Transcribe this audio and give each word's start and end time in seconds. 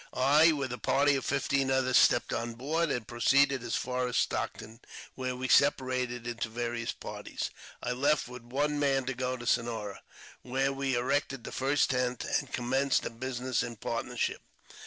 I, 0.15 0.51
with 0.51 0.73
a 0.73 0.79
party 0.79 1.15
of 1.15 1.25
fifteen 1.25 1.69
others, 1.69 1.95
stepped 1.95 2.33
on 2.33 2.55
board, 2.55 2.89
and 2.89 3.07
proceeded 3.07 3.61
as 3.61 3.75
far 3.75 4.07
as 4.07 4.17
Stockton, 4.17 4.79
where 5.13 5.35
we 5.35 5.47
separated 5.47 6.25
into 6.25 6.49
various 6.49 6.91
parties. 6.91 7.51
I 7.83 7.91
left 7.91 8.27
with 8.27 8.41
one 8.41 8.79
man 8.79 9.05
to 9.05 9.13
go 9.13 9.37
to 9.37 9.45
Sonora, 9.45 10.01
where 10.41 10.73
we 10.73 10.95
erected 10.95 11.43
the 11.43 11.51
first 11.51 11.91
tent, 11.91 12.25
and 12.39 12.51
commenced 12.51 13.05
a 13.05 13.11
business 13.11 13.61
in 13.61 13.75
partnership. 13.75 14.41